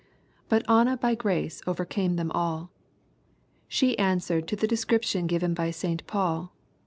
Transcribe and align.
But 0.49 0.67
Anna 0.67 0.97
by 0.97 1.13
grace 1.13 1.61
overcame 1.67 2.15
them 2.15 2.31
alL 2.33 2.71
She 3.67 3.95
answered 3.99 4.47
to 4.47 4.55
the 4.55 4.65
description 4.67 5.27
given 5.27 5.53
by 5.53 5.69
St. 5.69 6.07
Paul. 6.07 6.51